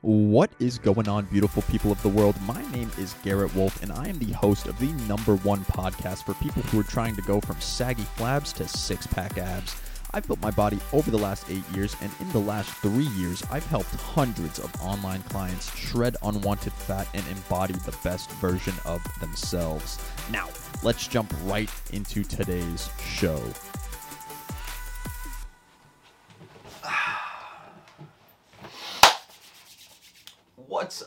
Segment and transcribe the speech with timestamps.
[0.00, 2.40] What is going on, beautiful people of the world?
[2.42, 6.24] My name is Garrett Wolf, and I am the host of the number one podcast
[6.24, 9.74] for people who are trying to go from saggy flabs to six pack abs.
[10.12, 13.42] I've built my body over the last eight years, and in the last three years,
[13.50, 19.02] I've helped hundreds of online clients shred unwanted fat and embody the best version of
[19.18, 19.98] themselves.
[20.30, 20.48] Now,
[20.84, 23.42] let's jump right into today's show.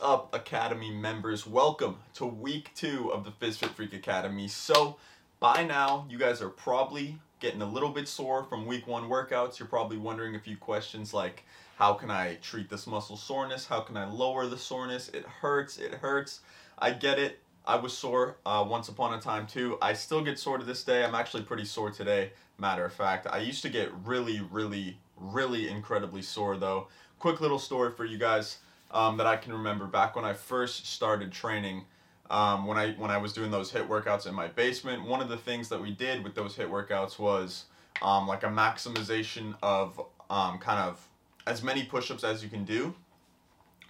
[0.02, 1.46] Up, Academy members?
[1.46, 4.48] Welcome to week two of the FizFit Freak Academy.
[4.48, 4.96] So,
[5.38, 9.60] by now, you guys are probably getting a little bit sore from week one workouts.
[9.60, 11.44] You're probably wondering a few questions like,
[11.76, 13.68] how can I treat this muscle soreness?
[13.68, 15.08] How can I lower the soreness?
[15.10, 16.40] It hurts, it hurts.
[16.80, 17.38] I get it.
[17.64, 19.78] I was sore uh, once upon a time too.
[19.80, 21.04] I still get sore to this day.
[21.04, 23.28] I'm actually pretty sore today, matter of fact.
[23.30, 26.88] I used to get really, really, really incredibly sore though.
[27.20, 28.58] Quick little story for you guys
[28.92, 31.84] um, that I can remember back when I first started training.
[32.30, 35.28] Um, when I when I was doing those HIIT workouts in my basement, one of
[35.28, 37.64] the things that we did with those HIIT workouts was
[38.00, 40.00] um, like a maximization of
[40.30, 41.06] um, kind of
[41.46, 42.94] as many push-ups as you can do,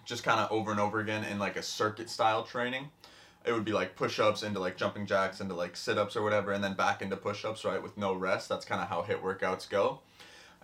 [0.05, 2.89] just kind of over and over again in like a circuit style training.
[3.45, 6.65] It would be like push-ups into like jumping jacks into like sit-ups or whatever, and
[6.65, 8.49] then back into push-ups right with no rest.
[8.49, 10.01] That's kind of how HIIT workouts go.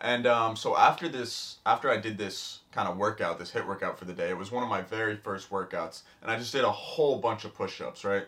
[0.01, 3.99] And um, so after this, after I did this kind of workout, this HIIT workout
[3.99, 6.65] for the day, it was one of my very first workouts, and I just did
[6.65, 8.27] a whole bunch of push-ups, right?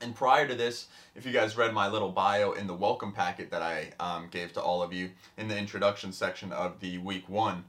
[0.00, 3.50] And prior to this, if you guys read my little bio in the welcome packet
[3.50, 7.28] that I um, gave to all of you in the introduction section of the week
[7.28, 7.64] one,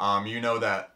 [0.00, 0.93] um, you know that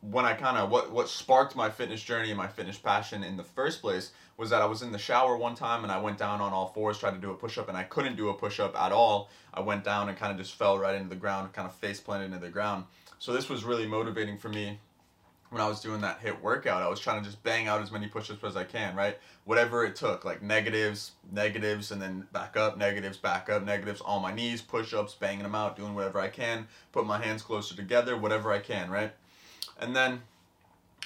[0.00, 3.36] when I kind of what what sparked my fitness journey and my fitness passion in
[3.36, 6.18] the first place was that I was in the shower one time and I went
[6.18, 8.34] down on all fours tried to do a push up and I couldn't do a
[8.34, 9.30] push up at all.
[9.54, 12.00] I went down and kind of just fell right into the ground, kind of face
[12.00, 12.84] planted into the ground.
[13.18, 14.78] So this was really motivating for me
[15.50, 16.82] when I was doing that HIIT workout.
[16.82, 19.18] I was trying to just bang out as many push ups as I can, right?
[19.44, 24.22] Whatever it took, like negatives, negatives, and then back up, negatives, back up, negatives on
[24.22, 27.76] my knees, push ups, banging them out, doing whatever I can, put my hands closer
[27.76, 29.12] together, whatever I can, right?
[29.78, 30.22] And then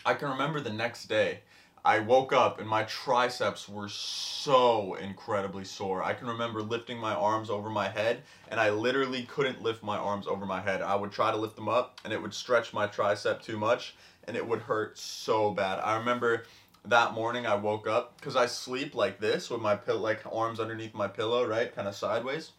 [0.04, 1.40] I can remember the next day,
[1.84, 6.02] I woke up and my triceps were so incredibly sore.
[6.02, 9.96] I can remember lifting my arms over my head and I literally couldn't lift my
[9.96, 10.82] arms over my head.
[10.82, 13.94] I would try to lift them up and it would stretch my tricep too much
[14.24, 15.78] and it would hurt so bad.
[15.78, 16.44] I remember
[16.84, 20.60] that morning I woke up because I sleep like this with my pill like arms
[20.60, 21.74] underneath my pillow, right?
[21.74, 22.52] Kind of sideways.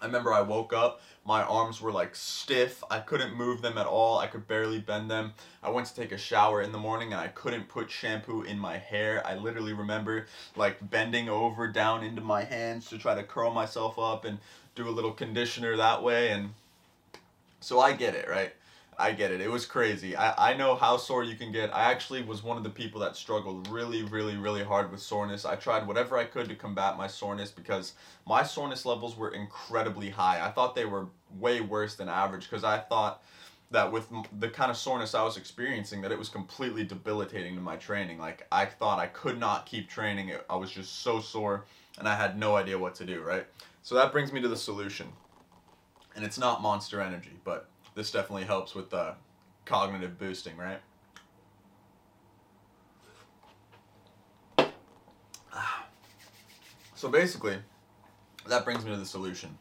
[0.00, 2.82] I remember I woke up, my arms were like stiff.
[2.90, 4.18] I couldn't move them at all.
[4.18, 5.34] I could barely bend them.
[5.62, 8.58] I went to take a shower in the morning and I couldn't put shampoo in
[8.58, 9.24] my hair.
[9.24, 10.26] I literally remember
[10.56, 14.38] like bending over down into my hands to try to curl myself up and
[14.74, 16.54] do a little conditioner that way and
[17.60, 18.52] so I get it, right?
[19.02, 19.40] I get it.
[19.40, 20.14] It was crazy.
[20.14, 21.74] I, I know how sore you can get.
[21.74, 25.44] I actually was one of the people that struggled really, really, really hard with soreness.
[25.44, 27.94] I tried whatever I could to combat my soreness because
[28.28, 30.40] my soreness levels were incredibly high.
[30.40, 33.24] I thought they were way worse than average because I thought
[33.72, 34.06] that with
[34.38, 38.18] the kind of soreness I was experiencing that it was completely debilitating to my training.
[38.18, 40.32] Like I thought I could not keep training.
[40.48, 41.64] I was just so sore
[41.98, 43.46] and I had no idea what to do, right?
[43.82, 45.08] So that brings me to the solution.
[46.14, 49.14] And it's not Monster Energy, but this definitely helps with the
[49.64, 50.80] cognitive boosting, right?
[56.94, 57.56] So basically,
[58.46, 59.58] that brings me to the solution.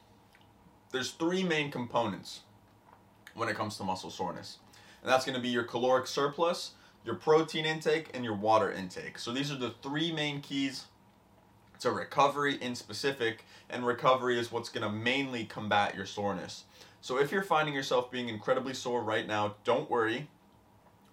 [0.92, 2.42] There's three main components
[3.34, 4.60] when it comes to muscle soreness.
[5.02, 9.18] And that's going to be your caloric surplus, your protein intake, and your water intake.
[9.18, 10.86] So these are the three main keys
[11.80, 16.66] to recovery in specific, and recovery is what's going to mainly combat your soreness.
[17.02, 20.28] So if you're finding yourself being incredibly sore right now, don't worry.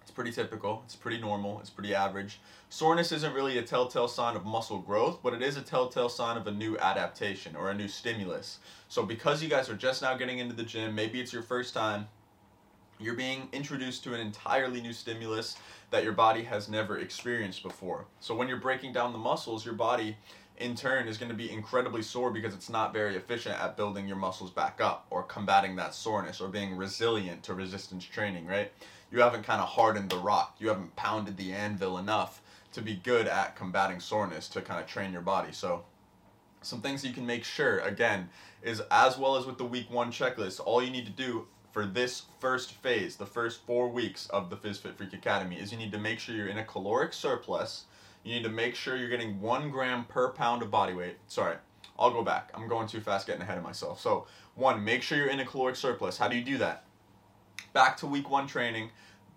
[0.03, 2.39] It's pretty typical, it's pretty normal, it's pretty average.
[2.69, 6.37] Soreness isn't really a telltale sign of muscle growth, but it is a telltale sign
[6.37, 8.59] of a new adaptation or a new stimulus.
[8.87, 11.73] So because you guys are just now getting into the gym, maybe it's your first
[11.73, 12.07] time,
[12.99, 15.57] you're being introduced to an entirely new stimulus
[15.89, 18.05] that your body has never experienced before.
[18.19, 20.17] So when you're breaking down the muscles, your body
[20.59, 24.07] in turn is going to be incredibly sore because it's not very efficient at building
[24.07, 28.71] your muscles back up or combating that soreness or being resilient to resistance training, right?
[29.11, 30.57] You haven't kind of hardened the rock.
[30.59, 32.41] You haven't pounded the anvil enough
[32.73, 35.51] to be good at combating soreness to kind of train your body.
[35.51, 35.85] So,
[36.61, 38.29] some things you can make sure, again,
[38.61, 41.85] is as well as with the week one checklist, all you need to do for
[41.85, 45.93] this first phase, the first four weeks of the FizFit Freak Academy, is you need
[45.93, 47.85] to make sure you're in a caloric surplus
[48.23, 51.17] you need to make sure you're getting one gram per pound of body weight.
[51.27, 51.55] Sorry,
[51.97, 52.51] I'll go back.
[52.53, 53.99] I'm going too fast getting ahead of myself.
[53.99, 56.17] So, one, make sure you're in a caloric surplus.
[56.17, 56.85] How do you do that?
[57.73, 58.89] Back to week one training,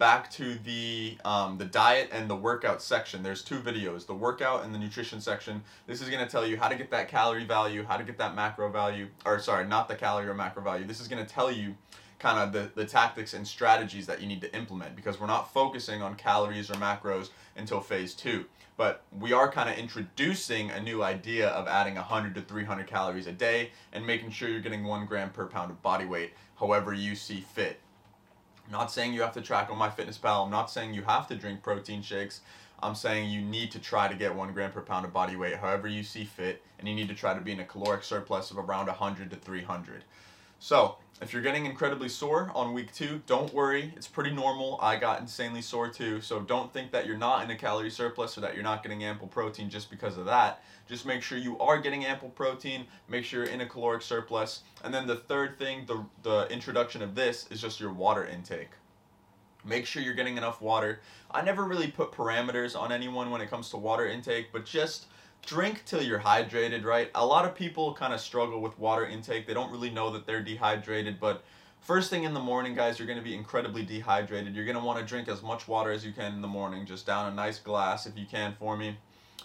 [0.02, 3.22] back to the um, the diet and the workout section.
[3.22, 5.62] There's two videos, the workout and the nutrition section.
[5.86, 8.34] This is to tell you how to get that calorie value, how to get that
[8.34, 10.84] macro value, or sorry, not the calorie or macro value.
[10.84, 11.76] This is to tell you
[12.18, 15.52] kind of the, the tactics and strategies that you need to implement because we're not
[15.52, 18.46] focusing on calories or macros until phase two.
[18.76, 23.28] But we are kind of introducing a new idea of adding 100 to 300 calories
[23.28, 26.92] a day and making sure you're getting one gram per pound of body weight, however
[26.92, 27.78] you see fit.
[28.66, 30.44] I'm not saying you have to track on MyFitnessPal.
[30.44, 32.40] I'm not saying you have to drink protein shakes.
[32.82, 35.56] I'm saying you need to try to get one gram per pound of body weight,
[35.56, 38.50] however you see fit, and you need to try to be in a caloric surplus
[38.50, 40.04] of around 100 to 300.
[40.62, 43.92] So, if you're getting incredibly sore on week two, don't worry.
[43.96, 44.78] It's pretty normal.
[44.80, 46.20] I got insanely sore too.
[46.20, 49.02] So don't think that you're not in a calorie surplus or that you're not getting
[49.02, 50.62] ample protein just because of that.
[50.88, 52.84] Just make sure you are getting ample protein.
[53.08, 54.62] Make sure you're in a caloric surplus.
[54.84, 58.70] And then the third thing, the, the introduction of this is just your water intake.
[59.64, 61.00] Make sure you're getting enough water.
[61.28, 65.06] I never really put parameters on anyone when it comes to water intake, but just
[65.44, 67.10] drink till you're hydrated, right?
[67.14, 69.46] A lot of people kind of struggle with water intake.
[69.46, 71.42] They don't really know that they're dehydrated, but
[71.80, 74.54] first thing in the morning, guys, you're going to be incredibly dehydrated.
[74.54, 76.86] You're going to want to drink as much water as you can in the morning.
[76.86, 78.96] Just down a nice glass if you can for me.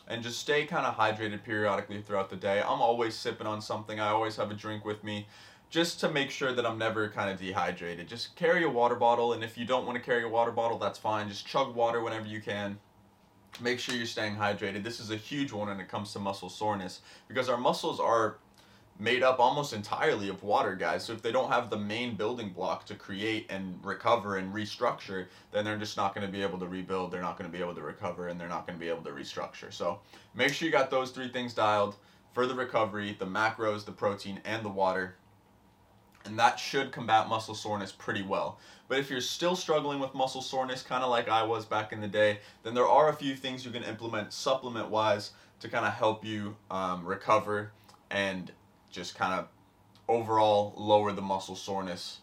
[0.08, 2.62] And just stay kind of hydrated periodically throughout the day.
[2.62, 4.00] I'm always sipping on something.
[4.00, 5.28] I always have a drink with me
[5.70, 8.08] just to make sure that I'm never kind of dehydrated.
[8.08, 10.78] Just carry a water bottle, and if you don't want to carry a water bottle,
[10.78, 11.28] that's fine.
[11.28, 12.80] Just chug water whenever you can
[13.62, 14.84] make sure you're staying hydrated.
[14.84, 18.38] This is a huge one when it comes to muscle soreness because our muscles are
[19.00, 21.04] made up almost entirely of water, guys.
[21.06, 25.28] So if they don't have the main building block to create and recover and restructure,
[25.52, 27.12] then they're just not going to be able to rebuild.
[27.12, 29.04] They're not going to be able to recover and they're not going to be able
[29.04, 29.72] to restructure.
[29.72, 30.00] So
[30.34, 31.96] make sure you got those three things dialed
[32.34, 35.16] for the recovery the macros, the protein, and the water
[36.28, 38.60] and that should combat muscle soreness pretty well.
[38.88, 42.00] But if you're still struggling with muscle soreness, kind of like I was back in
[42.00, 45.86] the day, then there are a few things you can implement supplement wise to kind
[45.86, 47.72] of help you um, recover
[48.10, 48.52] and
[48.92, 49.48] just kind of
[50.08, 52.20] overall lower the muscle soreness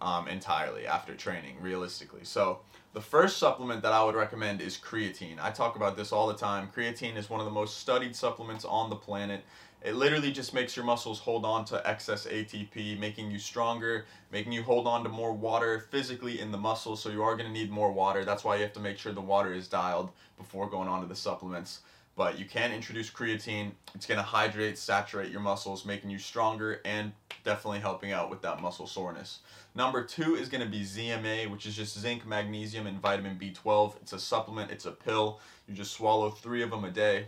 [0.00, 2.24] um, entirely after training, realistically.
[2.24, 2.60] So,
[2.92, 5.38] the first supplement that I would recommend is creatine.
[5.42, 6.68] I talk about this all the time.
[6.72, 9.42] Creatine is one of the most studied supplements on the planet.
[9.84, 14.52] It literally just makes your muscles hold on to excess ATP, making you stronger, making
[14.52, 17.02] you hold on to more water physically in the muscles.
[17.02, 18.24] So you are going to need more water.
[18.24, 21.06] That's why you have to make sure the water is dialed before going on to
[21.06, 21.80] the supplements.
[22.16, 23.72] But you can introduce creatine.
[23.94, 27.12] It's going to hydrate, saturate your muscles, making you stronger and
[27.44, 29.40] definitely helping out with that muscle soreness.
[29.74, 33.96] Number two is going to be ZMA, which is just zinc, magnesium, and vitamin B12.
[34.00, 35.40] It's a supplement, it's a pill.
[35.68, 37.26] You just swallow three of them a day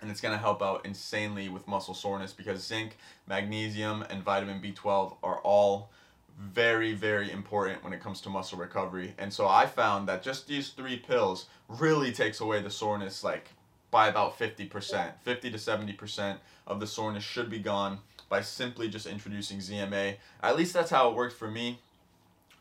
[0.00, 2.96] and it's going to help out insanely with muscle soreness because zinc,
[3.26, 5.90] magnesium, and vitamin B12 are all
[6.38, 9.14] very, very important when it comes to muscle recovery.
[9.18, 13.50] And so I found that just these three pills really takes away the soreness like
[13.90, 15.12] by about 50%.
[15.22, 17.98] 50 to 70% of the soreness should be gone
[18.28, 20.16] by simply just introducing ZMA.
[20.42, 21.78] At least that's how it worked for me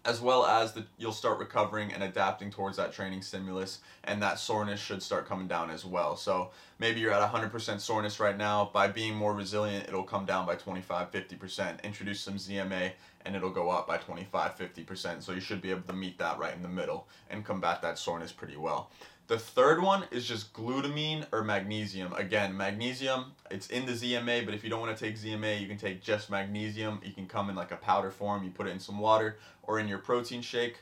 [0.06, 4.40] as well as the, you'll start recovering and adapting towards that training stimulus and that
[4.40, 6.16] soreness should start coming down as well.
[6.16, 8.70] So maybe you're at 100% soreness right now.
[8.72, 12.92] By being more resilient it'll come down by 25 50% introduce some zma
[13.26, 16.38] and it'll go up by 25 50% so you should be able to meet that
[16.38, 18.90] right in the middle and combat that soreness pretty well
[19.28, 22.14] the third one is just glutamine or magnesium.
[22.14, 25.68] Again, magnesium, it's in the ZMA, but if you don't want to take ZMA, you
[25.68, 27.02] can take just magnesium.
[27.04, 29.80] You can come in like a powder form, you put it in some water or
[29.80, 30.78] in your protein shake,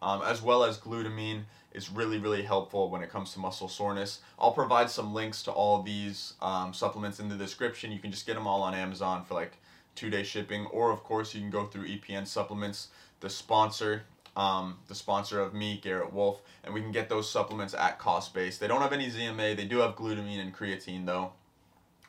[0.00, 4.20] um, as well as glutamine is really, really helpful when it comes to muscle soreness.
[4.38, 7.90] I'll provide some links to all these um, supplements in the description.
[7.90, 9.52] You can just get them all on Amazon for like
[9.96, 14.04] two day shipping, or of course, you can go through EPN Supplements, the sponsor
[14.38, 18.32] um, the sponsor of me, Garrett Wolf, and we can get those supplements at cost
[18.32, 18.56] base.
[18.56, 21.32] They don't have any ZMA, they do have glutamine and creatine though.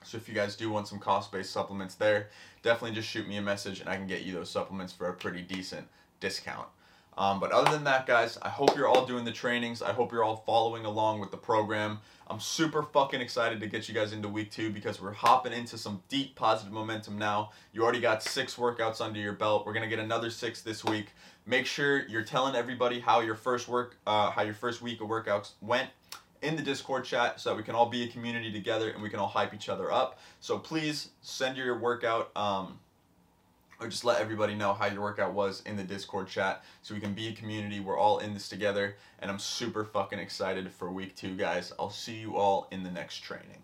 [0.04, 2.30] So if you guys do want some cost based supplements there,
[2.62, 5.14] definitely just shoot me a message and I can get you those supplements for a
[5.14, 5.88] pretty decent
[6.20, 6.68] discount.
[7.18, 9.82] Um, but other than that, guys, I hope you're all doing the trainings.
[9.82, 12.00] I hope you're all following along with the program.
[12.28, 15.78] I'm super fucking excited to get you guys into week two because we're hopping into
[15.78, 17.52] some deep positive momentum now.
[17.74, 19.66] You already got six workouts under your belt.
[19.66, 21.08] We're gonna get another six this week.
[21.46, 25.08] Make sure you're telling everybody how your first work, uh, how your first week of
[25.08, 25.90] workouts went
[26.42, 29.10] in the Discord chat so that we can all be a community together and we
[29.10, 30.20] can all hype each other up.
[30.40, 32.32] So please send your workout.
[32.36, 32.80] Um,
[33.80, 37.00] or just let everybody know how your workout was in the Discord chat so we
[37.00, 37.80] can be a community.
[37.80, 41.72] We're all in this together, and I'm super fucking excited for week two, guys.
[41.80, 43.64] I'll see you all in the next training.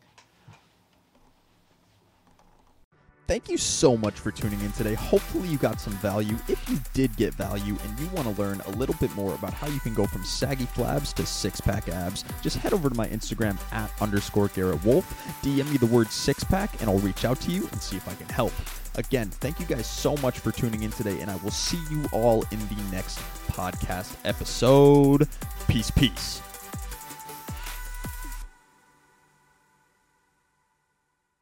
[3.27, 4.93] Thank you so much for tuning in today.
[4.93, 6.35] Hopefully, you got some value.
[6.47, 9.51] If you did get value and you want to learn a little bit more about
[9.51, 12.95] how you can go from saggy flabs to six pack abs, just head over to
[12.95, 15.05] my Instagram at underscore Garrett Wolf.
[15.41, 18.07] DM me the word six pack, and I'll reach out to you and see if
[18.07, 18.53] I can help.
[18.97, 22.05] Again, thank you guys so much for tuning in today, and I will see you
[22.11, 25.27] all in the next podcast episode.
[25.67, 26.41] Peace, peace.